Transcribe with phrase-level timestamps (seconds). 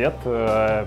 [0.00, 0.14] привет.
[0.24, 0.86] Э,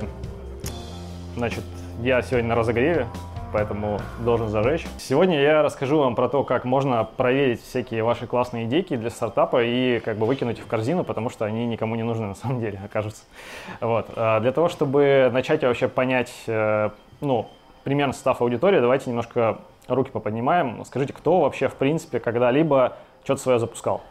[1.35, 1.63] значит,
[2.01, 3.05] я сегодня на разогреве,
[3.51, 4.87] поэтому должен зажечь.
[4.97, 9.63] Сегодня я расскажу вам про то, как можно проверить всякие ваши классные идейки для стартапа
[9.63, 12.59] и как бы выкинуть их в корзину, потому что они никому не нужны на самом
[12.59, 13.25] деле, окажутся.
[13.81, 14.07] Вот.
[14.15, 16.89] А для того, чтобы начать вообще понять, э,
[17.21, 17.47] ну,
[17.83, 20.83] примерно состав аудитории, давайте немножко руки поподнимаем.
[20.85, 24.01] Скажите, кто вообще, в принципе, когда-либо что-то свое запускал?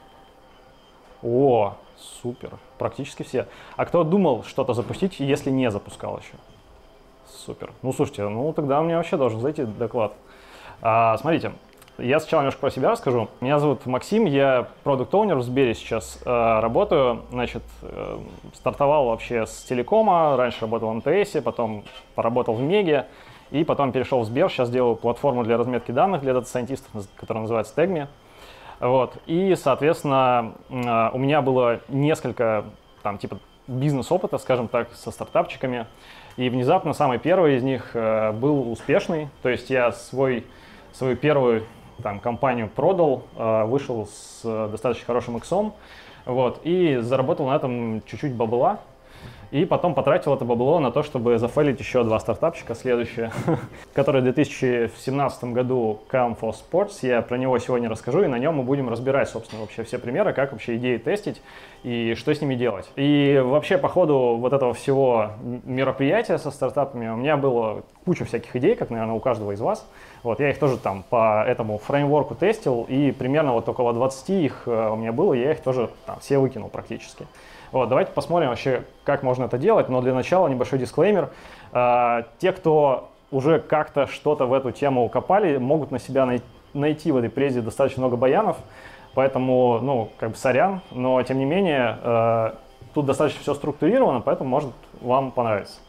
[1.25, 1.75] О,
[2.23, 2.51] супер,
[2.83, 3.47] практически все.
[3.77, 6.35] А кто думал что-то запустить, если не запускал еще?
[7.47, 7.73] Супер.
[7.83, 10.15] Ну, слушайте, ну тогда у меня вообще должен зайти доклад.
[10.81, 11.53] А, смотрите,
[11.99, 13.29] я сначала немножко про себя расскажу.
[13.41, 17.23] Меня зовут Максим, я product owner в Сбере сейчас э, работаю.
[17.31, 18.19] Значит, э,
[18.55, 21.85] стартовал вообще с телекома, раньше работал в МТС, потом
[22.17, 23.07] поработал в Меге,
[23.53, 24.51] и потом перешел в Сбер.
[24.51, 28.09] Сейчас делаю платформу для разметки данных для data scientist ов, которая называется TagMe.
[28.83, 29.17] Вот.
[29.27, 32.65] И, соответственно, э, у меня было несколько
[33.03, 35.87] там типа бизнес-опыта, скажем так, со стартапчиками.
[36.37, 39.29] И внезапно самый первый из них э, был успешный.
[39.43, 40.47] То есть я свой,
[40.93, 41.67] свою первую
[42.03, 45.75] там, компанию продал, э, вышел с достаточно хорошим иксом,
[46.25, 48.81] вот, и заработал на этом чуть-чуть бабла.
[49.53, 53.31] И потом потратил это бабло на то, чтобы зафейлить еще два стартапчика следующие,
[53.93, 57.01] которые в 2017 году Calm for Sports.
[57.03, 60.33] Я про него сегодня расскажу, и на нем мы будем разбирать, собственно, вообще все примеры,
[60.33, 61.43] как вообще идеи тестить
[61.83, 62.91] и что с ними делать.
[62.97, 65.33] И вообще по ходу вот этого всего
[65.65, 69.87] мероприятия со стартапами у меня было куча всяких идей, как, наверное, у каждого из вас.
[70.23, 74.63] Вот, я их тоже там по этому фреймворку тестил, и примерно вот около 20 их
[74.65, 77.27] э, у меня было, я их тоже там все выкинул практически.
[77.73, 81.31] Вот, давайте посмотрим вообще, как можно это делать, но для начала небольшой дисклеймер.
[81.73, 86.29] А, те, кто уже как-то что-то в эту тему копали, могут на себя
[86.75, 88.59] найти в этой презе достаточно много баянов,
[89.15, 92.51] поэтому, ну, как бы сорян, но тем не менее, э,
[92.93, 95.81] тут достаточно все структурировано, поэтому может вам понравится.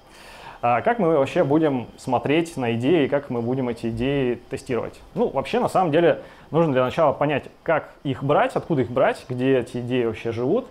[0.61, 4.97] А как мы вообще будем смотреть на идеи, как мы будем эти идеи тестировать?
[5.13, 6.21] Ну, вообще, на самом деле,
[6.51, 10.65] нужно для начала понять, как их брать, откуда их брать, где эти идеи вообще живут,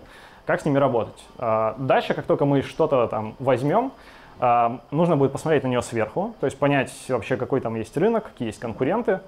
[0.45, 1.23] как с ними работать.
[1.37, 3.91] А, дальше, как только мы что-то там возьмем,
[4.39, 8.25] а, нужно будет посмотреть на нее сверху, то есть понять вообще, какой там есть рынок,
[8.25, 9.21] какие есть конкуренты,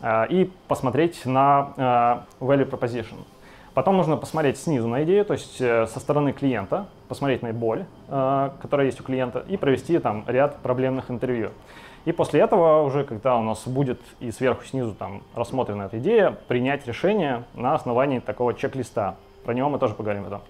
[0.00, 3.16] а, и посмотреть на value proposition.
[3.74, 7.84] Потом нужно посмотреть снизу на идею, то есть э, со стороны клиента, посмотреть на боль,
[8.06, 11.50] которая есть у клиента, и провести там ряд проблемных интервью.
[12.06, 15.98] И после этого уже, когда у нас будет и сверху, и снизу там рассмотрена эта
[15.98, 19.16] идея, принять решение на основании такого чек-листа.
[19.46, 20.42] Про него мы тоже поговорим потом.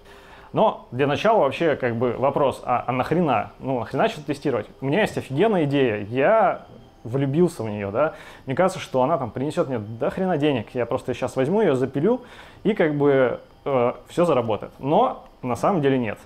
[0.53, 3.51] Но для начала вообще как бы вопрос, а, а нахрена?
[3.59, 4.65] Ну, нахрена что-то тестировать?
[4.81, 6.65] У меня есть офигенная идея, я
[7.03, 8.15] влюбился в нее, да.
[8.47, 10.73] Мне кажется, что она там принесет мне до хрена денег.
[10.73, 12.21] Я просто сейчас возьму ее, запилю
[12.63, 14.71] и как бы э, все заработает.
[14.79, 16.17] Но на самом деле нет.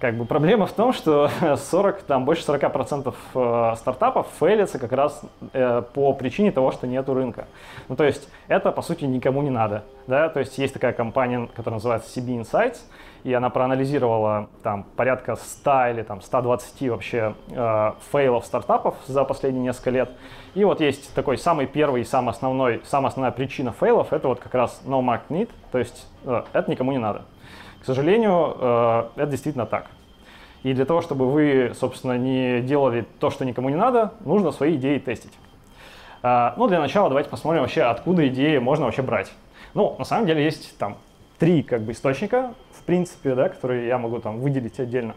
[0.00, 5.20] Как бы проблема в том, что 40, там, больше 40% э, стартапов фейлятся как раз
[5.52, 7.46] э, по причине того, что нет рынка.
[7.88, 9.84] Ну, то есть это, по сути, никому не надо.
[10.06, 10.28] Да?
[10.28, 12.78] То есть есть такая компания, которая называется CB Insights,
[13.24, 19.64] и она проанализировала там порядка 100 или там 120 вообще э, фейлов стартапов за последние
[19.64, 20.10] несколько лет.
[20.54, 24.40] И вот есть такой самый первый и самый основной, самая основная причина фейлов, это вот
[24.40, 27.22] как раз no market need, то есть э, это никому не надо.
[27.84, 29.88] К сожалению, э, это действительно так.
[30.62, 34.76] И для того, чтобы вы, собственно, не делали то, что никому не надо, нужно свои
[34.76, 35.34] идеи тестить.
[36.22, 39.30] Э, ну, для начала давайте посмотрим вообще, откуда идеи можно вообще брать.
[39.74, 40.96] Ну, на самом деле есть там
[41.38, 45.14] три как бы источника, в принципе, да, которые я могу там выделить отдельно.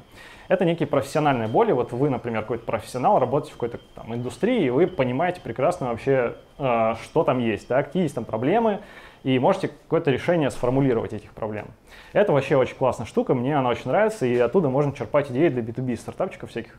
[0.50, 1.72] Это некие профессиональные боли.
[1.72, 6.36] Вот вы, например, какой-то профессионал, работаете в какой-то там индустрии, и вы понимаете прекрасно вообще,
[6.58, 8.82] э, что там есть, да, какие есть там проблемы,
[9.24, 11.68] и можете какое-то решение сформулировать этих проблем.
[12.14, 15.62] Это вообще очень классная штука, мне она очень нравится, и оттуда можно черпать идеи для
[15.62, 16.78] B2B стартапчиков всяких.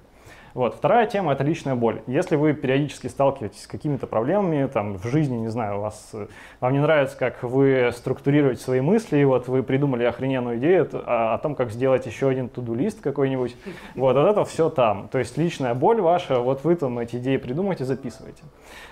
[0.55, 0.75] Вот.
[0.75, 2.03] Вторая тема– это личная боль.
[2.07, 6.27] Если вы периодически сталкиваетесь с какими-то проблемами там, в жизни, не знаю, у вас, э,
[6.61, 11.39] вам не нравится, как вы структурируете свои мысли, вот вы придумали охрененную идею о, о
[11.39, 13.57] том, как сделать еще один туду-лист какой-нибудь,
[13.95, 15.09] вот, вот это все там.
[15.09, 18.43] То есть личная боль ваша, вот вы там эти идеи придумаете, записываете.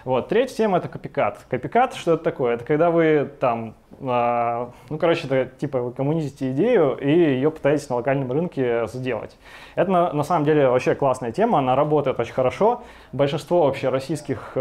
[0.04, 0.28] Вот.
[0.28, 1.44] Третья тема– это копикат.
[1.48, 2.54] Копикат, что это такое?
[2.54, 7.88] Это когда вы там а, ну, короче, это типа вы коммунизите идею и ее пытаетесь
[7.88, 9.36] на локальном рынке сделать.
[9.74, 12.82] Это на, на самом деле вообще классная тема, она работает очень хорошо.
[13.12, 14.60] Большинство вообще российских э,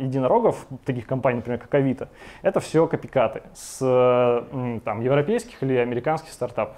[0.00, 2.08] единорогов, таких компаний, например, как Авито,
[2.42, 6.76] это все копикаты с э, там, европейских или американских стартапов.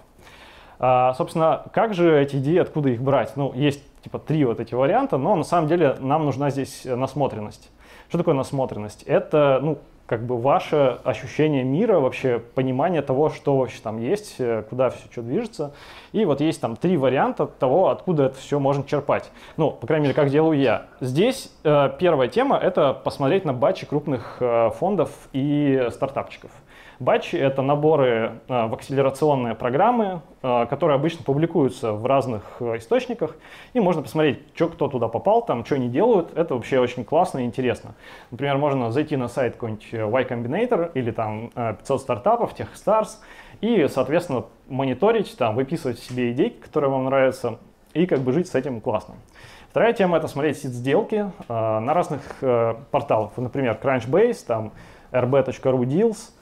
[0.79, 3.33] А, собственно, как же эти идеи, откуда их брать?
[3.37, 7.71] Ну, есть типа три вот эти варианта, но на самом деле нам нужна здесь насмотренность.
[8.09, 9.03] Что такое насмотренность?
[9.03, 14.63] Это, ну, как бы ваше ощущение мира, вообще понимание того, что вообще там есть, э,
[14.69, 15.73] куда все что движется.
[16.13, 19.31] И вот есть там три варианта того, откуда это все можно черпать.
[19.57, 20.87] Ну, по крайней мере, как делаю я.
[21.01, 26.51] Здесь э, первая тема— это посмотреть на батчи крупных э, фондов и стартапчиков.
[26.99, 33.37] Батчи— это наборы э, в акселерационные программы, э, которые обычно публикуются в разных э, источниках,
[33.75, 36.37] и можно посмотреть, что кто туда попал, там, что они делают.
[36.37, 37.95] Это вообще очень классно и интересно.
[38.31, 43.19] Например, можно зайти на сайт какой-нибудь Y Combinator или там 500 стартапов, Techstars,
[43.61, 47.59] и, соответственно, мониторить, там, выписывать себе идейки, которые вам нравятся,
[47.93, 49.17] и как бы жить с этим классно.
[49.69, 53.33] Вторая тема— это смотреть сид-сделки э, на разных э, порталах.
[53.37, 54.73] Например, Crunchbase, там,
[55.13, 56.31] rb.ru deals—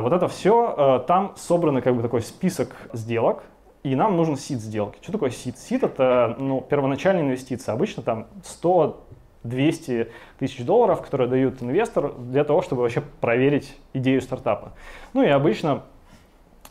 [0.00, 3.44] вот это все, э, там собраны как бы такой список сделок,
[3.82, 4.98] и нам нужен сид сделки.
[5.00, 5.58] Что такое сид?
[5.58, 7.74] Сид это ну, первоначальная инвестиция.
[7.74, 9.04] Обычно там 100
[9.42, 14.72] 200 тысяч долларов, которые дают инвестор для того, чтобы вообще проверить идею стартапа.
[15.14, 15.84] Ну и обычно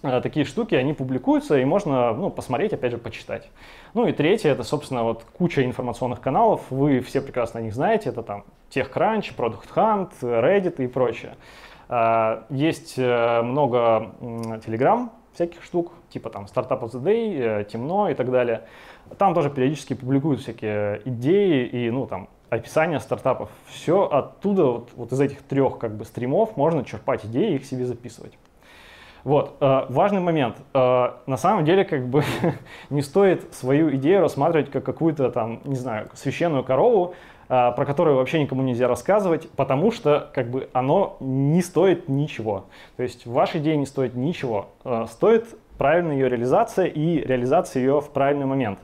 [0.03, 3.50] э, такие штуки, они публикуются, и можно ну, посмотреть, опять же, почитать.
[3.95, 8.09] Ну и третье, это, собственно, вот куча информационных каналов, вы все прекрасно о них знаете,
[8.09, 11.35] это там TechCrunch, Product Hunt, Reddit и прочее.
[11.89, 14.12] А, есть э, много
[14.63, 18.65] телеграм всяких штук, типа там Startup of the Day, э, Темно и так далее.
[19.18, 23.50] Там тоже периодически публикуют всякие идеи и, ну, там, описание стартапов.
[23.68, 27.65] Все оттуда, вот, вот из этих трех как бы стримов можно черпать идеи и их
[27.65, 28.38] себе записывать.
[29.24, 30.57] Вот, э, важный момент.
[30.74, 32.24] Э, на самом деле, как бы,
[32.89, 37.15] не стоит свою идею рассматривать как какую-то там, не знаю, священную корову,
[37.49, 42.65] про которое вообще никому нельзя рассказывать, потому что как бы оно не стоит ничего.
[42.95, 44.69] То есть ваша идея не стоит ничего.
[44.83, 45.47] А, стоит
[45.79, 48.77] правильная ее реализация и реализация ее в правильный момент.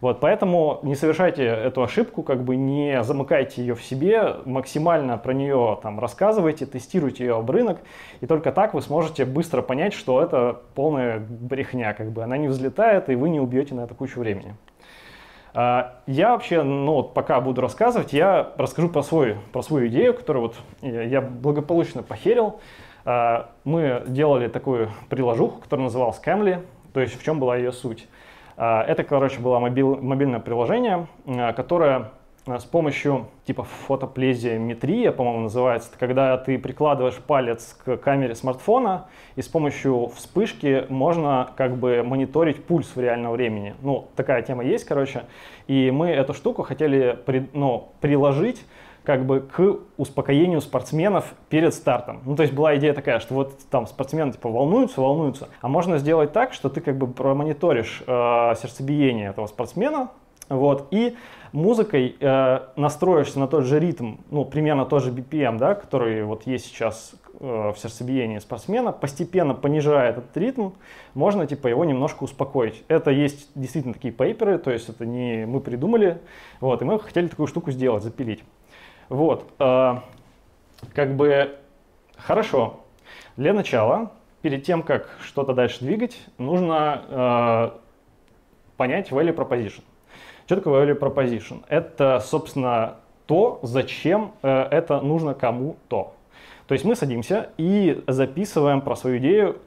[0.00, 5.34] Вот, поэтому не совершайте эту ошибку, как бы не замыкайте ее в себе, максимально про
[5.34, 7.80] нее там рассказывайте, тестируйте ее об рынок,
[8.22, 12.48] и только так вы сможете быстро понять, что это полная брехня, как бы она не
[12.48, 14.56] взлетает, и вы не убьете на это кучу времени.
[15.52, 20.14] А, я вообще, ну вот пока буду рассказывать, я расскажу про, свой, про свою идею,
[20.14, 22.60] которую вот я благополучно похерил.
[23.04, 28.06] А, мы делали такую приложуху, которая называлась Camly, то есть в чем была ее суть.
[28.56, 31.08] А, это, короче, было мобиль, мобильное приложение,
[31.56, 32.10] которое
[32.46, 39.06] с помощью типа фотоплезиометрия, по-моему, называется, это когда ты прикладываешь палец к камере смартфона,
[39.36, 43.74] и с помощью вспышки можно как бы мониторить пульс в реальном времени.
[43.82, 45.24] Ну, такая тема есть, короче.
[45.66, 48.64] И мы эту штуку хотели при, ну, приложить
[49.02, 52.20] как бы к успокоению спортсменов перед стартом.
[52.24, 55.98] Ну, то есть была идея такая, что вот там спортсмены типа волнуются, волнуются, а можно
[55.98, 60.10] сделать так, что ты как бы промониторишь э, сердцебиение этого спортсмена,
[60.50, 61.16] вот, и
[61.52, 66.46] музыкой э, настроишься на тот же ритм, ну, примерно тот же BPM, да, который вот
[66.46, 70.70] есть сейчас э, в сердцебиении спортсмена, постепенно понижая этот ритм,
[71.14, 72.82] можно, типа, его немножко успокоить.
[72.88, 76.18] Это есть действительно такие пейперы, то есть это не мы придумали,
[76.60, 78.42] вот, и мы хотели такую штуку сделать, запилить.
[79.08, 79.94] Вот, э,
[80.92, 81.56] как бы,
[82.16, 82.80] хорошо,
[83.36, 84.10] для начала,
[84.42, 87.70] перед тем, как что-то дальше двигать, нужно э,
[88.76, 89.82] понять value proposition.
[90.50, 91.62] Что такое value proposition?
[91.68, 92.94] Это, собственно,
[93.26, 96.14] то, зачем э, это нужно кому-то.
[96.66, 99.58] То есть мы садимся и записываем про свою идею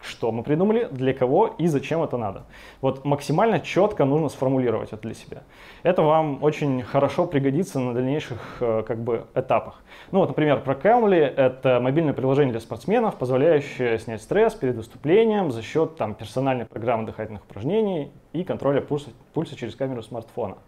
[0.00, 2.44] что мы придумали, для кого и зачем это надо.
[2.80, 5.42] Вот максимально четко нужно сформулировать это для себя.
[5.82, 9.82] Это вам очень хорошо пригодится на дальнейших э, как бы, этапах.
[10.12, 15.50] Ну вот, например, про Calmly— это мобильное приложение для спортсменов, позволяющее снять стресс перед выступлением
[15.50, 20.58] за счет там, персональной программы дыхательных упражнений и контроля пульса, пульса через камеру смартфона.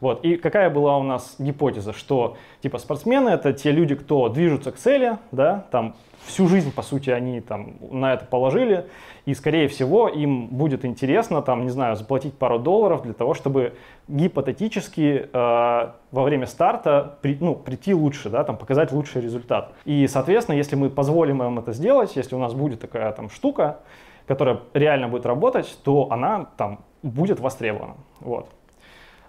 [0.00, 0.24] Вот.
[0.24, 4.76] И какая была у нас гипотеза, что типа спортсмены это те люди, кто движутся к
[4.76, 5.94] цели, да, там
[6.24, 8.86] всю жизнь, по сути, они там на это положили,
[9.24, 13.74] и, скорее всего, им будет интересно, там, не знаю, заплатить пару долларов для того, чтобы
[14.08, 19.74] гипотетически э, во время старта при, ну, прийти лучше, да, там, показать лучший результат.
[19.84, 23.80] И, соответственно, если мы позволим им это сделать, если у нас будет такая там штука,
[24.26, 27.96] которая реально будет работать, то она там будет востребована.
[28.20, 28.48] Вот.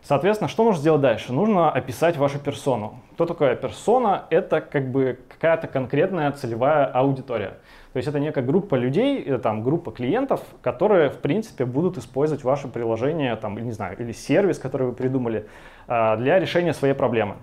[0.10, 1.32] Соответственно, что нужно сделать дальше?
[1.32, 2.96] Нужно описать вашу персону.
[3.14, 4.24] Кто такая персона?
[4.32, 7.60] Это как бы какая-то конкретная целевая аудитория.
[7.94, 12.44] То есть это некая группа людей, это там группа клиентов, которые, в принципе, будут использовать
[12.44, 15.46] ваше приложение, там, не знаю, или сервис, который вы придумали,
[15.88, 17.36] а, для решения своей проблемы.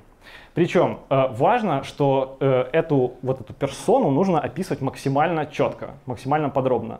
[0.54, 6.98] Причем э, важно, что э, эту, вот эту персону нужно описывать максимально четко, максимально подробно.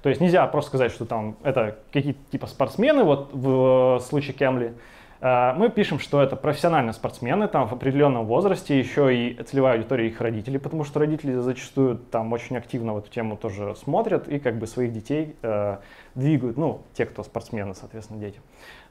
[0.00, 4.68] То есть нельзя просто сказать, что там это какие-то типа спортсмены, вот в случае Кемли,
[4.68, 4.74] Э,
[5.20, 10.20] мы пишем, что это профессиональные спортсмены, там в определенном возрасте, еще и целевая аудитория их
[10.20, 14.58] родителей, потому что родители зачастую там очень активно в эту тему тоже смотрят и как
[14.58, 15.78] бы своих детей э,
[16.14, 18.40] двигают, ну, те, кто спортсмены, соответственно, дети.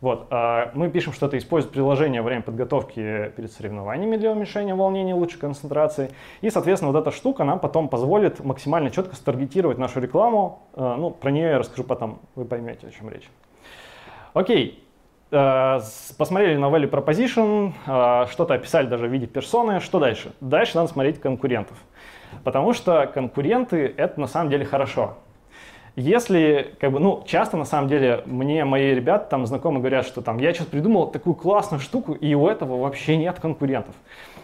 [0.01, 4.75] Вот, э, мы пишем, что это использует приложение во время подготовки перед соревнованиями для уменьшения
[4.75, 6.11] волнений, лучшей концентрации.
[6.41, 10.59] И, соответственно, вот эта штука нам потом позволит максимально четко старгетировать нашу рекламу.
[10.75, 13.29] Э, ну, про нее я расскажу потом, вы поймете, о чем речь.
[14.33, 14.86] Окей, Э,
[15.29, 19.79] посмотрели на value proposition, э, что-то описали даже в виде персоны.
[19.79, 20.31] Что дальше?
[20.39, 21.77] Дальше надо смотреть конкурентов.
[22.43, 25.15] Потому что конкуренты— это на самом деле хорошо.
[25.95, 30.21] Если, как бы, ну, часто на самом деле мне мои ребята там знакомые говорят, что
[30.21, 33.95] там я сейчас придумал такую классную штуку, и у этого вообще нет конкурентов.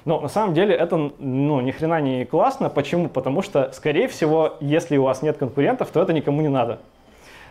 [0.03, 2.69] Но на самом деле это, ну, ни хрена не классно.
[2.69, 3.07] Почему?
[3.07, 6.79] Потому что, скорее всего, если у вас нет конкурентов, то это никому не надо.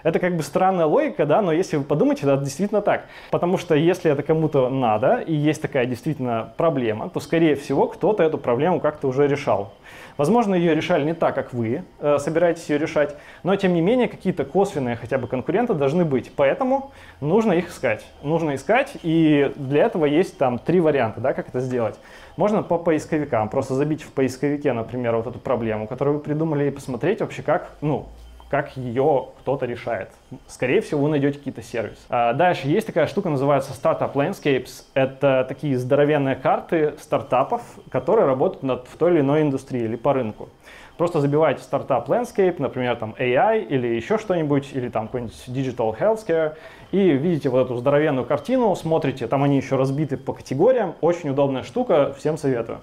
[0.02, 3.04] Это как бы странная логика, да, но если вы подумаете, это действительно так.
[3.30, 8.22] Потому что если это кому-то надо, и есть такая действительно проблема, то, скорее всего, кто-то
[8.22, 9.72] эту проблему как-то уже решал.
[10.16, 14.08] Возможно, ее решали не так, как вы э, собираетесь ее решать, но, тем не менее,
[14.08, 16.32] какие-то косвенные хотя бы конкуренты должны быть.
[16.36, 18.04] Поэтому нужно их искать.
[18.22, 21.98] Нужно искать, и для этого есть там три варианта, да, как это сделать.
[22.36, 26.70] Можно по поисковикам, просто забить в поисковике, например, вот эту проблему, которую вы придумали, и
[26.70, 28.06] посмотреть вообще, как, ну,
[28.52, 30.10] как ее кто-то решает.
[30.46, 32.02] Скорее всего, вы найдете какие-то сервисы.
[32.10, 34.84] А дальше есть такая штука, называется Startup Landscapes.
[34.92, 40.12] Это такие здоровенные карты стартапов, которые работают над, в той или иной индустрии или по
[40.12, 40.50] рынку.
[40.98, 46.56] Просто забиваете стартап landscape, например, там AI или еще что-нибудь, или там какой-нибудь digital healthcare,
[46.90, 51.62] и видите вот эту здоровенную картину, смотрите, там они еще разбиты по категориям, очень удобная
[51.62, 52.80] штука, всем советую.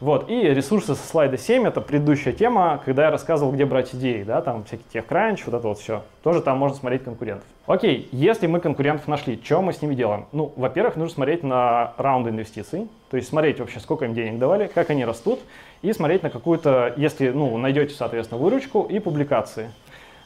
[0.00, 0.28] Вот.
[0.28, 4.42] И ресурсы со слайда 7 это предыдущая тема, когда я рассказывал, где брать идеи, да,
[4.42, 6.02] там всякие TechCrunch, вот это вот все.
[6.22, 7.46] Тоже там можно смотреть конкурентов.
[7.66, 10.26] Окей, если мы конкурентов нашли, что мы с ними делаем?
[10.32, 14.66] Ну, во-первых, нужно смотреть на раунды инвестиций, то есть смотреть вообще, сколько им денег давали,
[14.66, 15.40] как они растут,
[15.82, 19.70] и смотреть на какую-то, если, ну, найдете, соответственно, выручку и публикации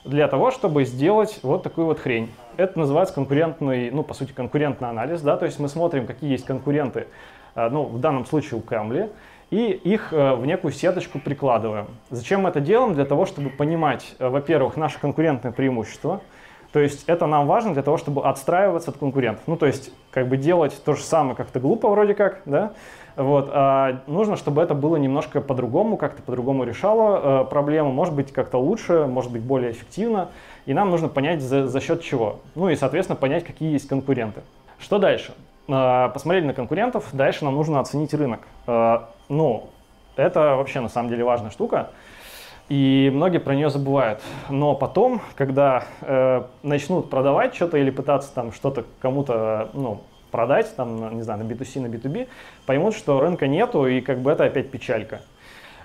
[0.04, 2.30] для того, чтобы сделать вот такую вот хрень.
[2.56, 6.44] Это называется конкурентный, ну, по сути, конкурентный анализ, да, то есть мы смотрим, какие есть
[6.44, 7.06] конкуренты,
[7.54, 9.10] э, ну, в данном случае у Cambly,
[9.50, 11.86] и их э, в некую сеточку прикладываем.
[12.10, 12.94] Зачем мы это делаем?
[12.94, 16.20] Для того, чтобы понимать, э, во-первых, наше конкурентное преимущество,
[16.72, 19.42] то есть это нам важно для того, чтобы отстраиваться от конкурентов.
[19.46, 22.72] Ну, то есть как бы делать то же самое как-то глупо вроде как, да,
[23.16, 28.32] вот, а нужно, чтобы это было немножко по-другому, как-то по-другому решало э, проблему, может быть,
[28.32, 30.28] как-то лучше, может быть, более эффективно,
[30.64, 32.38] и нам нужно понять за, за счет чего.
[32.54, 34.42] Ну и, соответственно, понять, какие есть конкуренты.
[34.78, 35.34] Что дальше?
[35.66, 38.40] Э, посмотрели на конкурентов, дальше нам нужно оценить рынок.
[38.68, 39.00] Э,
[39.30, 39.70] ну,
[40.16, 41.90] это вообще на самом деле важная штука,
[42.68, 44.20] и многие про нее забывают.
[44.50, 51.16] Но потом, когда э, начнут продавать что-то или пытаться там что-то кому-то, ну, продать, там,
[51.16, 52.28] не знаю, на B2C, на B2B,
[52.66, 55.22] поймут, что рынка нету, и как бы это опять печалька.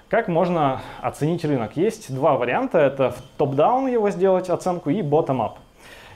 [0.10, 1.76] Как можно оценить рынок?
[1.76, 2.78] Есть два варианта.
[2.78, 5.54] Это в топ-даун его сделать оценку и bottom-up.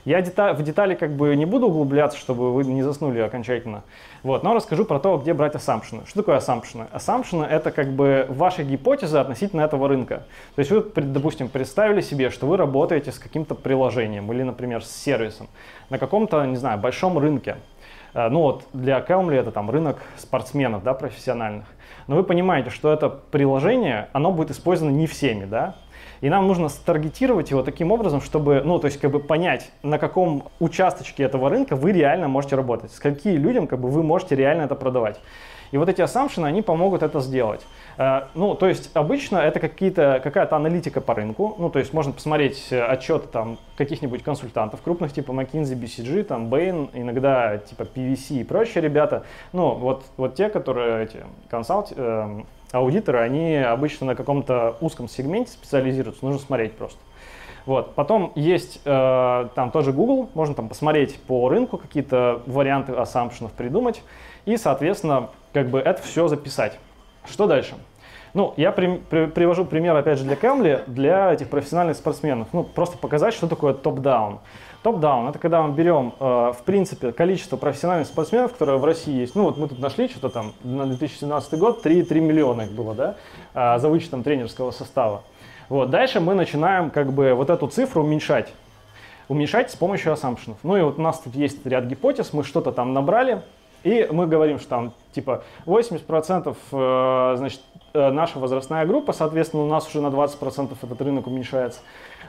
[0.04, 3.82] Я в детали как бы не буду углубляться, чтобы вы не заснули окончательно.
[4.22, 6.06] Вот, но расскажу про то, где брать assumption.
[6.06, 6.90] Что такое assumption?
[6.92, 10.24] Assumption— это как бы ваша гипотеза относительно этого рынка.
[10.54, 14.90] То есть вы, допустим, представили себе, что вы работаете с каким-то приложением или, например, с
[14.90, 15.48] сервисом
[15.90, 17.56] на каком-то, не знаю, большом рынке.
[18.14, 21.66] Э, ну вот для Calmly это там рынок спортсменов, да, профессиональных.
[22.06, 25.76] Но вы понимаете, что это приложение, оно будет использовано не всеми, да,
[26.20, 29.98] и нам нужно старгетировать его таким образом, чтобы, ну, то есть, как бы понять, на
[29.98, 34.36] каком участочке этого рынка вы реально можете работать, с какими людям, как бы, вы можете
[34.36, 35.20] реально это продавать.
[35.72, 37.64] И вот эти assumption, они помогут это сделать.
[37.96, 41.54] Э, ну, то есть обычно это какие-то, какая-то аналитика по рынку.
[41.58, 46.52] Ну, то есть можно посмотреть э, отчеты там каких-нибудь консультантов крупных, типа McKinsey, BCG, там
[46.52, 49.24] Bain, иногда типа PVC и прочие ребята.
[49.52, 55.52] Ну, вот, вот те, которые эти консалт, э, аудиторы, они обычно на каком-то узком сегменте
[55.52, 56.98] специализируются, нужно смотреть просто.
[57.66, 57.94] Вот.
[57.94, 64.02] Потом есть э, там тоже Google, можно там посмотреть по рынку какие-то варианты ассампшенов придумать
[64.46, 66.78] и, соответственно, как бы это все записать.
[67.26, 67.74] Что дальше?
[68.32, 72.48] Ну, я при, при, привожу пример, опять же, для Кэмли, для этих профессиональных спортсменов.
[72.52, 74.38] Ну, просто показать, что такое топ-даун.
[74.82, 79.34] Топ-даун– это когда мы берем, э, в принципе, количество профессиональных спортсменов, которые в России есть.
[79.34, 82.94] Ну, вот мы тут нашли что-то там на 2017 год, 3, 3 миллиона их было,
[82.94, 83.16] да,
[83.52, 85.22] э, за вычетом тренерского состава.
[85.68, 88.54] Вот, дальше мы начинаем как бы вот эту цифру уменьшать.
[89.28, 90.56] Уменьшать с помощью ассампшенов.
[90.62, 93.42] Ну и вот у нас тут есть ряд гипотез, мы что-то там набрали,
[93.82, 97.60] и мы говорим, что там типа 80% э, значит,
[97.94, 101.80] наша возрастная группа, соответственно, у нас уже на 20% этот рынок уменьшается.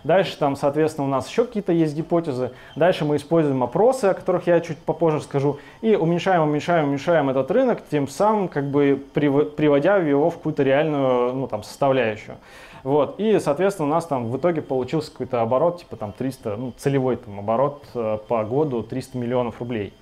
[0.03, 2.51] Дальше там, соответственно, у нас еще какие-то есть гипотезы.
[2.75, 5.60] Дальше мы используем опросы, о которых я чуть попозже скажу.
[5.82, 11.34] И уменьшаем, уменьшаем, уменьшаем этот рынок, тем самым как бы приводя его в какую-то реальную
[11.34, 12.38] ну, там, составляющую.
[12.84, 13.20] Вот.
[13.20, 17.18] И, соответственно, у нас там в итоге получился какой-то оборот, типа там 300, ну, целевой
[17.18, 19.94] там оборот э, по году 300 миллионов рублей.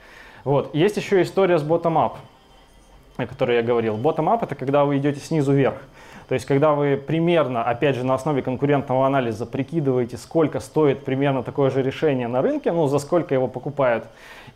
[0.46, 0.74] Вот.
[0.74, 2.13] Есть еще история с bottom-up,
[3.25, 3.97] о которой я говорил.
[3.97, 5.77] Bottom-up это когда вы идете снизу вверх.
[6.27, 11.41] То есть, когда вы примерно, опять же, на основе конкурентного анализа прикидываете, сколько стоит примерно
[11.41, 14.05] такое же решение на рынке, ну, за сколько его покупают,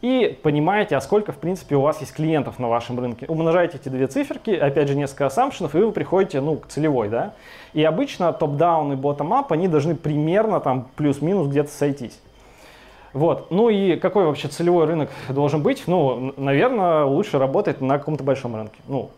[0.02, 3.26] и понимаете, а сколько, в принципе, у вас есть клиентов на вашем рынке.
[3.28, 7.34] Умножаете эти две циферки, опять же, несколько ассампшенов, и вы приходите, ну, к целевой, да.
[7.74, 12.20] И обычно топ-даун и bottom-up, они должны примерно там плюс-минус где-то сойтись.
[13.14, 13.52] Вот.
[13.52, 15.84] Ну и какой вообще целевой рынок должен быть?
[15.88, 18.80] Ну, наверное, лучше работать на каком-то большом рынке.
[18.88, 19.12] Ну,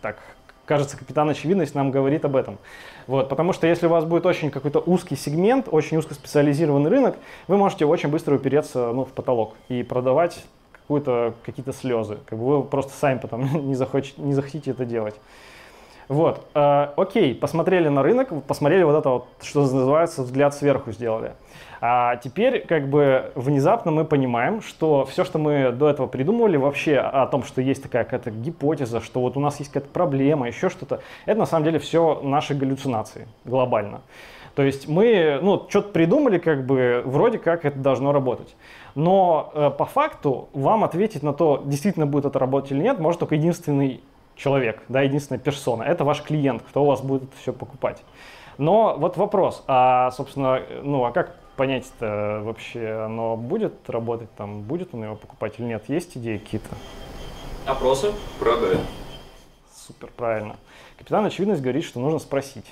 [0.00, 0.18] так,
[0.64, 2.58] кажется, капитан очевидность нам говорит об этом.
[3.06, 7.16] Вот, потому что если у вас будет очень какой-то узкий сегмент, очень узкоспециализированный рынок,
[7.48, 10.42] вы можете очень быстро упереться ну, в потолок и продавать
[10.88, 12.18] какие-то слезы.
[12.26, 15.14] Как бы вы просто сами потом не, захочете, не захотите это делать.
[16.08, 21.32] Вот, э, окей, посмотрели на рынок, посмотрели вот это вот, что называется, взгляд сверху сделали.
[21.86, 26.96] А теперь как бы внезапно мы понимаем, что все, что мы до этого придумывали вообще
[26.96, 30.70] о том, что есть такая какая-то гипотеза, что вот у нас есть какая-то проблема, еще
[30.70, 34.00] что-то, это на самом деле все наши галлюцинации глобально.
[34.54, 38.56] То есть мы, ну, что-то придумали, как бы, вроде как это должно работать.
[38.94, 43.20] Но э, по факту вам ответить на то, действительно будет это работать или нет, может
[43.20, 44.00] только единственный
[44.36, 45.82] человек, да, единственная персона.
[45.82, 48.02] Это ваш клиент, кто у вас будет это все покупать.
[48.56, 54.94] Но вот вопрос, а, собственно, ну, а как понять-то вообще, оно будет работать, там, будет
[54.94, 55.84] он его покупать или нет?
[55.88, 56.74] Есть идеи какие-то?
[57.66, 58.80] Опросы продают.
[59.74, 60.56] Супер, правильно.
[60.98, 62.66] Капитан Очевидность говорит, что нужно спросить.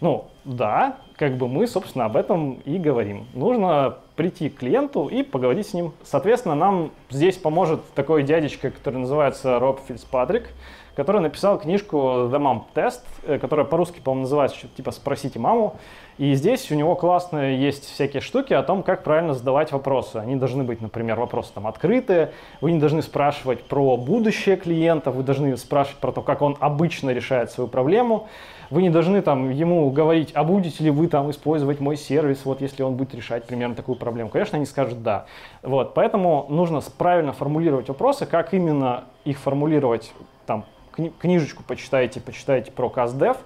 [0.00, 3.26] Ну, да, как бы мы, собственно, об этом и говорим.
[3.32, 5.94] Нужно прийти к клиенту и поговорить с ним.
[6.04, 10.50] Соответственно, нам здесь поможет такой дядечка, который называется Роб Фицпатрик,
[10.96, 15.76] который написал книжку Mom Test, э, которая по-русски, по-моему, называется типа «Спросите маму».
[16.16, 20.16] И здесь у него классные есть всякие штуки о том, как правильно задавать вопросы.
[20.16, 22.32] Они должны быть, например, вопросы там открытые,
[22.62, 27.10] вы не должны спрашивать про будущее клиента, вы должны спрашивать про то, как он обычно
[27.10, 28.28] решает свою проблему.
[28.70, 32.62] Вы не должны там ему говорить, а будете ли вы там использовать мой сервис, вот
[32.62, 34.30] если он будет решать примерно такую проблему.
[34.30, 35.26] Конечно, они скажут да.
[35.62, 40.12] Вот, поэтому нужно правильно формулировать вопросы, как именно их формулировать
[40.46, 40.64] там
[40.96, 43.36] кни книжечку почитайте, почитайте про CastDev.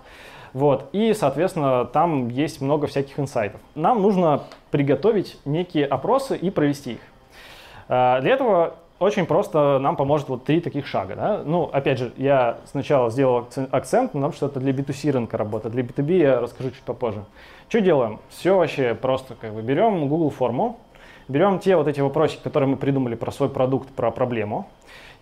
[0.53, 3.61] Вот, и, соответственно, там есть много всяких инсайтов.
[3.75, 7.01] Нам нужно приготовить некие опросы и провести их.
[7.89, 11.15] А, для этого очень просто нам поможет вот три таких шага.
[11.15, 11.43] Да?
[11.45, 15.71] Ну, опять же, я сначала сделал акцент на том, что это для B2C рынка работа.
[15.71, 17.25] Для B2B я расскажу чуть попозже.
[17.69, 18.19] Что делаем?
[18.29, 19.37] Все вообще просто.
[19.41, 20.79] Как бы берем Google форму,
[21.29, 24.69] берем те вот эти вопросики, которые мы придумали про свой продукт, про проблему,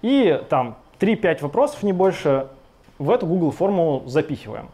[0.03, 2.49] и там 3-5 вопросов, не больше,
[2.99, 4.69] в эту Google форму запихиваем.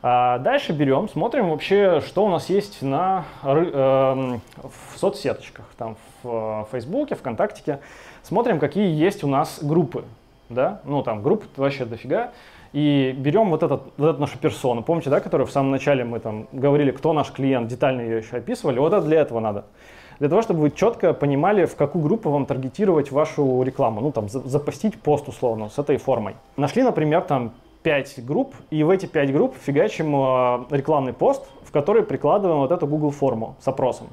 [0.00, 6.66] А дальше берем, смотрим вообще, что у нас есть на, э, в соцсеточках, там в
[6.68, 7.80] э, Фейсбуке, ВКонтакте.
[8.22, 10.04] Смотрим, какие есть у нас группы.
[10.48, 10.80] Да?
[10.84, 12.32] Ну, там групп вообще дофига.
[12.72, 14.82] И берем вот, этот, вот эту нашу персону.
[14.82, 18.36] Помните, да, которую в самом начале мы там говорили, кто наш клиент, детально ее еще
[18.36, 18.78] описывали.
[18.78, 19.64] Вот это для этого надо
[20.18, 24.28] для того, чтобы вы четко понимали, в какую группу вам таргетировать вашу рекламу, ну там
[24.28, 26.36] запустить пост условно с этой формой.
[26.56, 27.52] Нашли, например, там
[27.82, 32.72] 5 групп, и в эти 5 групп фигачим э, рекламный пост, в который прикладываем вот
[32.72, 34.08] эту Google форму с опросом.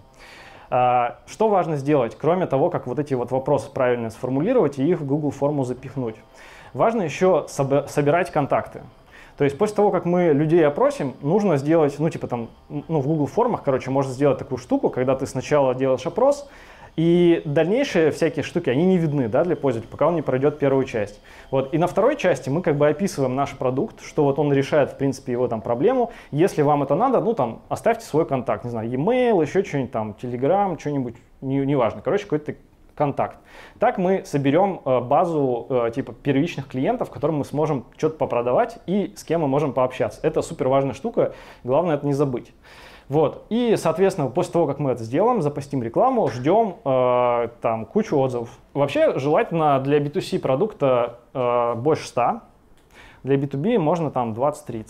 [0.69, 5.01] Э, что важно сделать, кроме того, как вот эти вот вопросы правильно сформулировать и их
[5.01, 6.15] в Google форму запихнуть?
[6.73, 8.81] Важно еще собирать контакты.
[9.37, 13.07] То есть после того, как мы людей опросим, нужно сделать, ну типа там, ну в
[13.07, 16.47] Google формах, короче, можно сделать такую штуку, когда ты сначала делаешь опрос,
[16.95, 20.85] и дальнейшие всякие штуки, они не видны да, для пользователя, пока он не пройдет первую
[20.85, 21.19] часть.
[21.51, 21.73] Вот.
[21.73, 24.97] И на второй части мы как бы описываем наш продукт, что вот он решает, в
[24.97, 26.11] принципе, его там проблему.
[26.31, 30.15] Если вам это надо, ну там оставьте свой контакт, не знаю, e-mail, еще что-нибудь там,
[30.21, 31.97] Telegram, что-нибудь, неважно.
[31.97, 32.55] Не Короче, какой-то
[32.95, 33.37] контакт.
[33.79, 39.13] Так мы соберем э, базу э, типа первичных клиентов, которым мы сможем что-то попродавать и
[39.15, 40.19] с кем мы можем пообщаться.
[40.23, 42.53] Это супер важная штука, главное это не забыть.
[43.07, 43.45] Вот.
[43.49, 48.49] И, соответственно, после того, как мы это сделаем, запустим рекламу, ждем э, там кучу отзывов.
[48.73, 52.41] Вообще, желательно для B2C продукта э, больше 100,
[53.23, 54.85] для B2B можно там 20-30.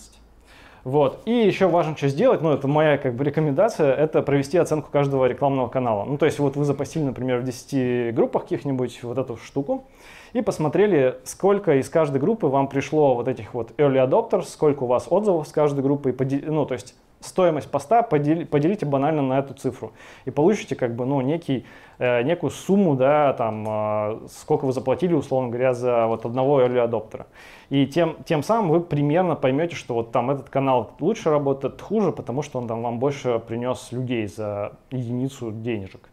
[0.86, 1.24] Вот.
[1.26, 5.26] И еще важно что сделать, ну, это моя как бы рекомендация, это провести оценку каждого
[5.26, 6.06] рекламного канала.
[6.06, 9.86] Ну, то есть вот вы запостили, например, в 10 группах каких-нибудь вот эту штуку
[10.34, 14.86] и посмотрели, сколько из каждой группы вам пришло вот этих вот early adopters, сколько у
[14.86, 16.94] вас отзывов с каждой группы, и ну, то есть
[17.26, 18.46] стоимость поста подел...
[18.46, 19.94] поделите банально на эту цифру
[20.26, 21.66] и получите как бы, ну, некий
[21.98, 26.80] Э, некую сумму, да, там, э, сколько вы заплатили, условно говоря, за вот одного early
[26.80, 27.28] адоптера.
[27.70, 32.12] И тем, тем самым вы примерно поймете, что вот там этот канал лучше работает, хуже,
[32.12, 36.10] потому что он там вам больше принес людей за единицу денежек.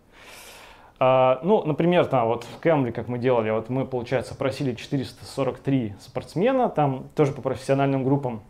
[1.00, 5.96] Uh, ну, например, там вот в Кэмбри, как мы делали, вот мы, получается, просили 443
[5.98, 8.42] спортсмена, там тоже по профессиональным группам,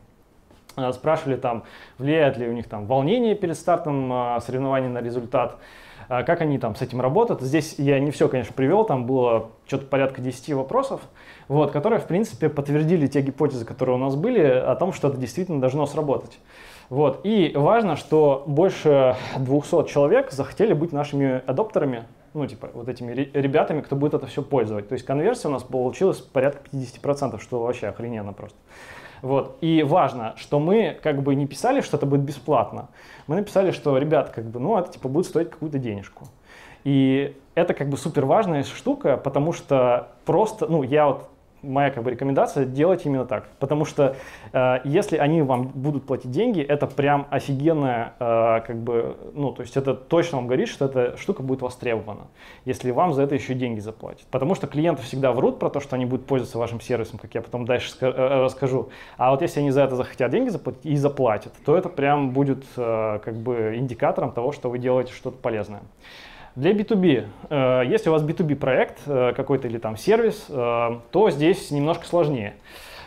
[0.93, 1.65] спрашивали там,
[1.99, 5.59] влияет ли у них там волнение перед стартом uh, соревнований на результат,
[6.09, 7.41] а как они там с этим работают.
[7.41, 11.01] Здесь я не все, конечно, привел, там было что-то порядка 10 вопросов,
[11.49, 15.17] вот, которые, в принципе, подтвердили те гипотезы, которые у нас были, о том, что это
[15.17, 16.39] действительно должно сработать.
[16.91, 17.21] Вот.
[17.25, 22.05] И важно, что больше 200 человек захотели быть нашими адоптерами,
[22.35, 24.89] ну, типа, вот этими ребятами, кто будет это все пользовать.
[24.89, 28.59] То есть конверсия у нас получилась порядка 50%, что вообще охрененно просто.
[29.23, 29.57] Вот.
[29.61, 32.89] И важно, что мы как бы не писали, что это будет бесплатно.
[33.29, 36.27] Мы написали, что, ребят, как бы, ну, это типа будет стоить какую-то денежку.
[36.85, 41.29] И это как бы супер важная штука, потому что просто, ну, я вот
[41.63, 43.49] моя как бы рекомендация делать именно так.
[43.59, 44.17] Потому что
[44.53, 49.63] э, если они вам будут платить деньги, это прям офигенная, э, как бы, ну, то
[49.63, 52.27] есть это точно вам говорит, что эта штука будет востребована,
[52.65, 54.27] если вам за это еще деньги заплатят.
[54.31, 57.43] Потому что клиенты всегда врут про то, что они будут пользоваться вашим сервисом, как я
[57.43, 58.91] потом дальше э, расскажу.
[59.17, 62.65] А вот если они за это захотят деньги заплатить и заплатят, то это прям будет
[62.77, 65.83] э, как бы индикатором того, что вы делаете что-то полезное.
[66.55, 71.31] Для B2B, э, если у вас B2B проект э, какой-то или там сервис, э, то
[71.31, 72.55] здесь немножко сложнее.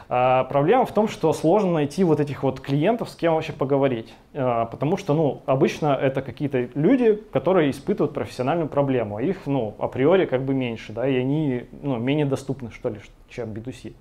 [0.07, 4.13] Проблема в том, что сложно найти вот этих вот клиентов, с кем вообще поговорить.
[4.33, 9.17] Потому что, ну, обычно это какие-то люди, которые испытывают профессиональную проблему.
[9.17, 13.51] Их, ну, априори как бы меньше, да, и они, ну, менее доступны, что ли, чем
[13.51, 13.93] B2C.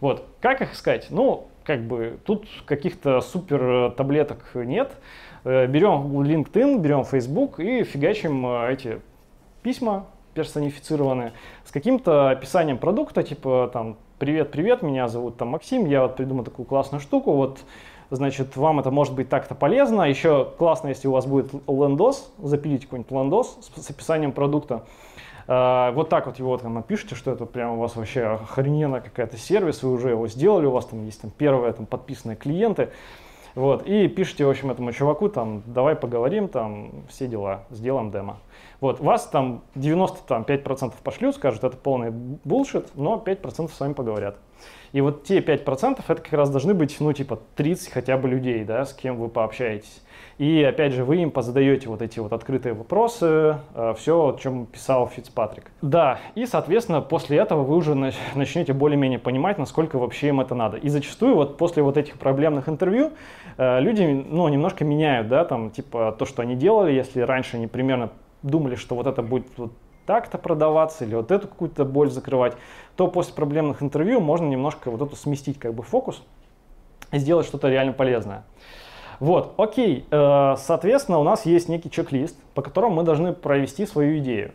[0.00, 0.24] Вот.
[0.40, 1.08] Как их искать?
[1.10, 4.92] Ну, как бы тут каких-то супер таблеток нет.
[5.44, 9.00] Э, берем LinkedIn, берем Facebook и фигачим э, эти
[9.62, 11.32] письма персонифицированные
[11.64, 16.44] с каким-то описанием продукта, типа там «Привет, привет, меня зовут там Максим, я вот придумал
[16.44, 17.60] такую классную штуку, вот
[18.10, 20.02] значит, вам это может быть так-то полезно.
[20.02, 24.84] Еще классно, если у вас будет лендос, запилить какой-нибудь лендос с, с описанием продукта.
[25.46, 29.36] Uh, вот так вот его там напишите, что это прям у вас вообще охрененно какая-то
[29.36, 32.88] сервис, вы уже его сделали, у вас там есть там первые там подписанные клиенты.
[33.54, 38.38] Вот, и пишите, в общем, этому чуваку, там, давай поговорим, там, все дела, сделаем демо.
[38.80, 44.36] Вот, вас там 95% пошлют, скажут, это полный булшит, но 5% с вами поговорят.
[44.92, 48.64] И вот те 5% это как раз должны быть, ну, типа 30 хотя бы людей,
[48.64, 50.02] да, с кем вы пообщаетесь.
[50.38, 54.66] И опять же, вы им позадаете вот эти вот открытые вопросы, э, все, о чем
[54.66, 55.70] писал Фицпатрик.
[55.80, 60.76] Да, и, соответственно, после этого вы уже начнете более-менее понимать, насколько вообще им это надо.
[60.76, 63.12] И зачастую вот после вот этих проблемных интервью
[63.58, 67.68] э, люди, ну, немножко меняют, да, там, типа, то, что они делали, если раньше они
[67.68, 68.10] примерно
[68.42, 69.72] думали, что вот это будет вот
[70.06, 72.54] так-то продаваться или вот эту какую-то боль закрывать,
[72.96, 76.22] то после проблемных интервью можно немножко вот эту сместить как бы фокус
[77.12, 78.44] и сделать что-то реально полезное.
[79.20, 84.18] Вот, окей, э, соответственно, у нас есть некий чек-лист, по которому мы должны провести свою
[84.18, 84.52] идею.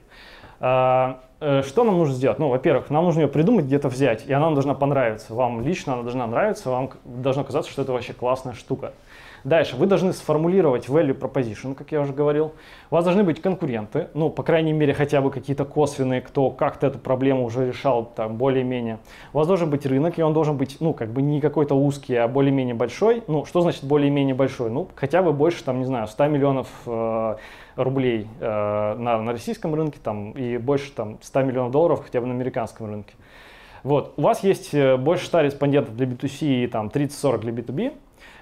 [0.59, 2.39] Э, э, что нам нужно сделать?
[2.39, 5.33] Ну, во-первых, нам нужно ее придумать, где-то взять, и она нам должна понравиться.
[5.33, 8.93] Вам лично она должна нравиться, вам должно казаться, что это вообще классная штука.
[9.43, 12.53] Дальше, вы должны сформулировать value proposition, как я уже говорил.
[12.91, 16.87] У вас должны быть конкуренты, ну, по крайней мере, хотя бы какие-то косвенные, кто как-то
[16.87, 18.99] эту проблему уже решал там более-менее.
[19.33, 22.15] У вас должен быть рынок, и он должен быть, ну, как бы не какой-то узкий,
[22.15, 23.23] а более-менее большой.
[23.27, 24.69] Ну, что значит более-менее большой?
[24.69, 27.35] Ну, хотя бы больше, там, не знаю, 100 миллионов э,
[27.75, 32.27] рублей э, на, на российском рынке, там, и больше, там, 100 миллионов долларов хотя бы
[32.27, 33.13] на американском рынке.
[33.83, 37.93] Вот, у вас есть э, больше 100 респондентов для B2C и там 30-40 для B2B,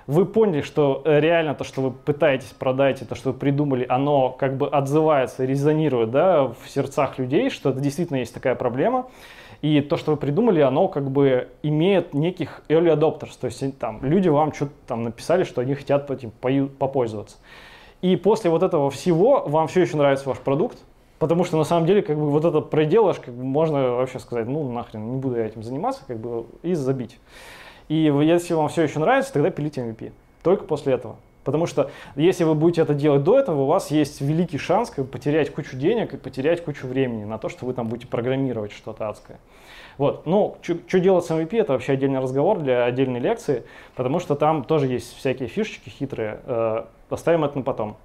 [0.07, 3.85] вы поняли, что э, реально то, что вы пытаетесь продать, и то, что вы придумали,
[3.87, 9.07] оно как бы отзывается, резонирует да, в сердцах людей, что это действительно есть такая проблема.
[9.61, 13.99] И то, что вы придумали, оно как бы имеет неких early adopters, то есть там
[14.03, 17.37] люди вам что-то там написали, что они хотят этим попользоваться.
[18.01, 20.77] И после вот этого всего вам все еще нравится ваш продукт,
[21.17, 24.47] потому что на самом деле как бы вот это проделаешь, как бы можно вообще сказать,
[24.47, 27.17] ну нахрен, не буду я этим заниматься, как бы и забить.
[27.89, 30.11] И если вам все еще нравится, тогда пилите MVP.
[30.43, 31.15] Только после этого.
[31.43, 35.05] Потому что если вы будете это делать до этого, у вас есть великий шанс как
[35.05, 38.73] бы, потерять кучу денег и потерять кучу времени на то, что вы там будете программировать
[38.73, 39.39] что-то адское.
[39.97, 40.25] Вот.
[40.25, 43.63] Ну, что делать с MVP, это вообще отдельный разговор для отдельной лекции,
[43.95, 46.41] потому что там тоже есть всякие фишечки хитрые.
[46.43, 47.95] Э, оставим это на потом.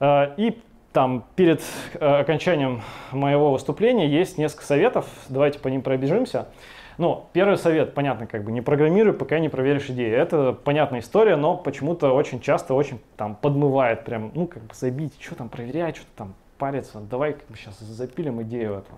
[0.00, 0.58] Э, и
[0.94, 1.60] там перед
[1.94, 2.80] э, окончанием
[3.12, 5.06] моего выступления есть несколько советов.
[5.28, 6.48] Давайте по ним пробежимся.
[6.96, 10.16] Ну, первый совет, понятно, как бы не программируй, пока не проверишь идею.
[10.16, 15.14] Это понятная история, но почему-то очень часто очень там подмывает прям, ну, как бы забить,
[15.20, 17.00] что там проверять, что там париться.
[17.00, 18.92] Давай как бы сейчас запилим идею эту.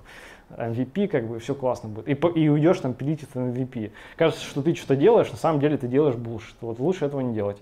[0.51, 2.09] MVP, как бы все классно будет.
[2.09, 3.91] И, и уйдешь там пилить это MVP.
[4.17, 6.55] Кажется, что ты что-то делаешь, на самом деле ты делаешь bullshit.
[6.61, 7.61] Вот лучше этого не делать.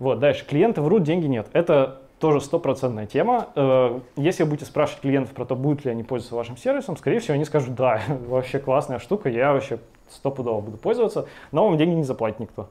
[0.00, 0.44] Вот, дальше.
[0.46, 1.46] Клиенты врут, деньги нет.
[1.52, 3.48] Это тоже стопроцентная тема.
[3.56, 7.18] Э, если вы будете спрашивать клиентов про то, будут ли они пользоваться вашим сервисом, скорее
[7.18, 9.78] всего, они скажут, да, вообще классная штука, я вообще
[10.08, 12.68] стопудово буду пользоваться, но вам деньги не заплатит никто.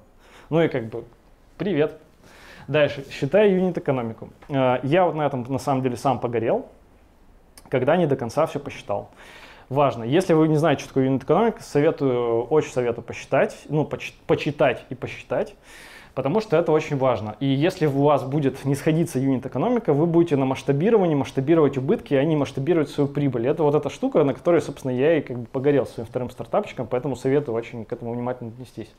[0.49, 1.03] Ну и как бы,
[1.57, 1.97] привет.
[2.67, 4.29] Дальше, считай юнит-экономику.
[4.49, 6.67] Э, я вот на этом на самом деле сам погорел,
[7.69, 9.09] когда не до конца все посчитал.
[9.69, 13.85] Важно, если вы не знаете, что такое юнит-экономика, советую, очень советую посчитать, ну,
[14.27, 15.55] почитать и посчитать,
[16.19, 17.37] потому что это очень важно.
[17.39, 22.21] И если у вас будет не сходиться юнит-экономика, вы будете на масштабировании масштабировать убытки, а
[22.25, 23.47] не масштабировать свою прибыль.
[23.47, 26.87] Это вот эта штука, на которой, собственно, я и как бы погорел своим вторым стартапчиком,
[26.87, 28.89] поэтому советую очень к этому внимательно отнестись.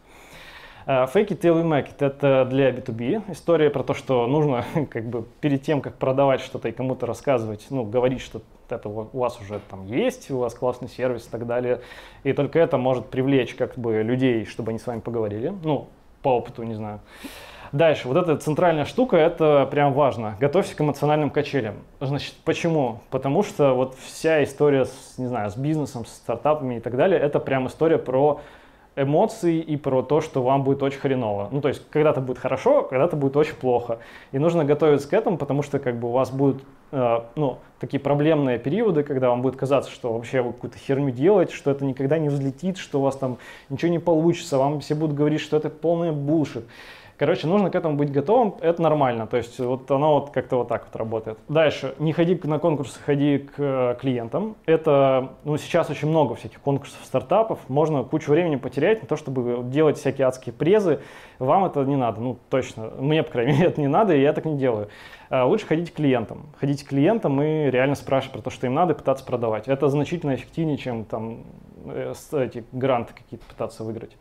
[0.86, 3.30] Э, fake it till you make it– это для B2B.
[3.32, 7.66] История про то, что нужно как бы перед тем, как продавать что-то и кому-то рассказывать,
[7.68, 11.46] ну, говорить, что это у вас уже там есть, у вас классный сервис и так
[11.46, 11.82] далее.
[12.24, 15.52] И только это может привлечь как бы людей, чтобы они с вами поговорили.
[15.62, 15.88] Ну,
[16.22, 17.00] по опыту, не знаю.
[17.72, 20.36] Дальше, вот эта центральная штука, это прям важно.
[20.40, 21.76] Готовься к эмоциональным качелям.
[22.00, 23.00] Значит, почему?
[23.10, 27.20] Потому что вот вся история с, не знаю, с бизнесом, с стартапами и так далее,
[27.20, 28.40] это прям история про
[29.00, 31.48] эмоции и про то, что вам будет очень хреново.
[31.50, 33.98] Ну, то есть, когда-то будет хорошо, когда-то будет очень плохо.
[34.32, 38.00] И нужно готовиться к этому, потому что как бы у вас будут э, ну, такие
[38.00, 42.18] проблемные периоды, когда вам будет казаться, что вообще вы какую-то херню делаете, что это никогда
[42.18, 45.70] не взлетит, что у вас там ничего не получится, вам все будут говорить, что это
[45.70, 46.64] полный булшит.
[47.20, 50.68] Короче, нужно к этому быть готовым, это нормально, то есть вот оно вот как-то вот
[50.68, 51.38] так вот работает.
[51.48, 54.56] Дальше, не ходи на конкурсы, ходи к э, клиентам.
[54.64, 59.64] Это, ну, сейчас очень много всяких конкурсов стартапов, можно кучу времени потерять на то, чтобы
[59.64, 61.00] делать всякие адские презы.
[61.38, 64.32] Вам это не надо, ну, точно, мне, по крайней мере, это не надо, и я
[64.32, 64.88] так не делаю.
[65.28, 66.46] А лучше ходить к клиентам.
[66.58, 69.68] Ходить к клиентам и реально спрашивать про то, что им надо, и пытаться продавать.
[69.68, 71.44] Это значительно эффективнее, чем там
[71.84, 74.16] э, эти гранты какие-то пытаться выиграть.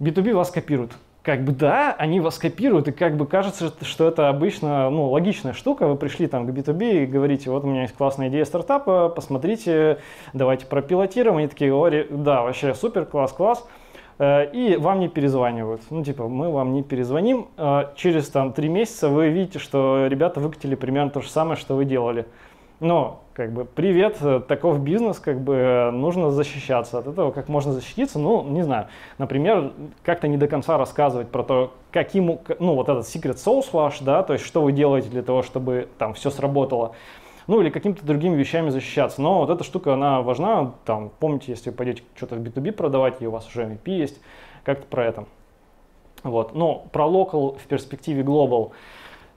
[0.00, 0.90] B2B вас копируют
[1.22, 5.52] как бы да, они вас копируют, и как бы кажется, что это обычно, ну, логичная
[5.52, 5.86] штука.
[5.86, 9.98] Вы пришли там к B2B и говорите, вот у меня есть классная идея стартапа, посмотрите,
[10.32, 11.36] давайте пропилотируем.
[11.36, 13.64] Они такие, о, да, вообще супер, класс, класс.
[14.18, 15.82] Э, и вам не перезванивают.
[15.90, 17.48] Ну, типа, мы вам не перезвоним.
[17.56, 21.76] Э, через там три месяца вы видите, что ребята выкатили примерно то же самое, что
[21.76, 22.26] вы делали.
[22.82, 27.48] Но, как бы, привет, э, таков бизнес, как бы, э, нужно защищаться от этого, как
[27.48, 32.74] можно защититься, ну, не знаю, например, как-то не до конца рассказывать про то, каким, ну,
[32.74, 36.12] вот этот secret sauce ваш, да, то есть, что вы делаете для того, чтобы там
[36.14, 36.96] все сработало,
[37.46, 39.22] ну, или какими-то другими вещами защищаться.
[39.22, 43.22] Но вот эта штука, она важна, там, помните, если вы пойдете что-то в B2B продавать,
[43.22, 44.20] и у вас уже MVP есть,
[44.64, 45.26] как-то про это.
[46.24, 48.72] Вот, но про local в перспективе global–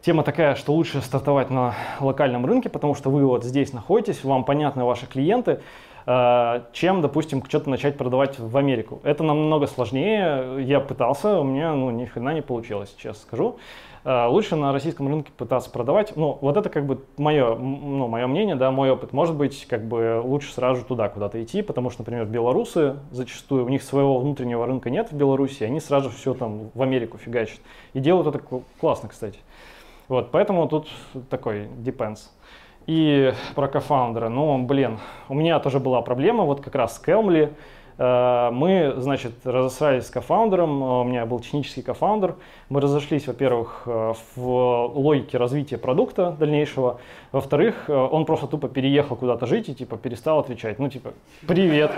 [0.05, 4.43] Тема такая, что лучше стартовать на локальном рынке, потому что вы вот здесь находитесь, вам
[4.43, 5.61] понятны ваши клиенты,
[6.05, 8.99] э, чем, допустим, что-то начать продавать в Америку.
[9.01, 10.63] Это намного сложнее.
[10.63, 13.57] Я пытался, у меня ну, ни хрена не получилось, честно скажу.
[14.03, 16.15] Э, лучше на российском рынке пытаться продавать.
[16.15, 19.11] Ну, вот это как бы мое, ну, мое мнение, да, мой опыт.
[19.11, 23.69] Может быть, как бы лучше сразу туда куда-то идти, потому что, например, белорусы зачастую, у
[23.69, 27.59] них своего внутреннего рынка нет в Беларуси, они сразу все там в Америку фигачат.
[27.95, 28.39] И делают это
[28.79, 29.39] классно, кстати.
[30.07, 30.87] Вот, поэтому тут
[31.29, 32.29] такой depends.
[32.87, 34.29] И про кофаундера.
[34.29, 37.53] Ну, блин, у меня тоже была проблема, вот как раз с Келмли.
[37.97, 42.35] Э, мы, значит, разосрались с кофаундером, у меня был технический кофаундер.
[42.69, 46.99] Мы разошлись, во-первых, э, в логике развития продукта дальнейшего.
[47.31, 50.77] Во-вторых, э, он просто тупо переехал куда-то жить и, типа, перестал отвечать.
[50.79, 51.13] Ну, типа,
[51.47, 51.91] привет.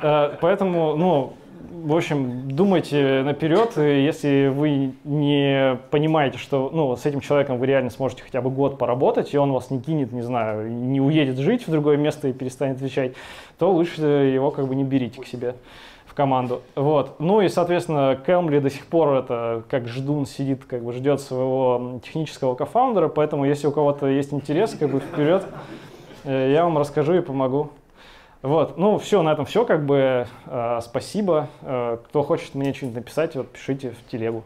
[0.00, 1.32] Поэтому, ну,
[1.70, 7.90] в общем, думайте наперед, если вы не понимаете, что ну, с этим человеком вы реально
[7.90, 11.66] сможете хотя бы год поработать, и он вас не кинет, не знаю, не уедет жить
[11.66, 13.14] в другое место и перестанет отвечать,
[13.58, 15.54] то лучше его как бы не берите к себе
[16.06, 16.62] в команду.
[16.74, 17.18] Вот.
[17.18, 22.00] Ну и, соответственно, Кэмбли до сих пор это как ждун сидит, как бы ждет своего
[22.04, 25.44] технического кофаундера, поэтому если у кого-то есть интерес, как бы вперед,
[26.24, 27.70] э, я вам расскажу и помогу.
[28.44, 31.48] Вот, ну все, на этом все, как бы, э, спасибо.
[31.62, 34.44] Э, кто хочет мне что-нибудь написать, вот пишите в телегу.